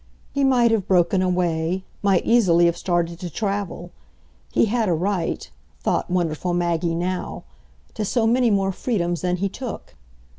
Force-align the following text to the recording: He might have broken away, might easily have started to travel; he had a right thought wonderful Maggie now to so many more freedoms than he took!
He 0.33 0.43
might 0.43 0.71
have 0.71 0.87
broken 0.87 1.21
away, 1.21 1.83
might 2.01 2.25
easily 2.25 2.65
have 2.65 2.75
started 2.75 3.19
to 3.19 3.29
travel; 3.29 3.91
he 4.51 4.65
had 4.65 4.89
a 4.89 4.93
right 4.95 5.47
thought 5.81 6.09
wonderful 6.09 6.55
Maggie 6.55 6.95
now 6.95 7.43
to 7.93 8.03
so 8.03 8.25
many 8.25 8.49
more 8.49 8.71
freedoms 8.71 9.21
than 9.21 9.35
he 9.35 9.47
took! 9.47 9.93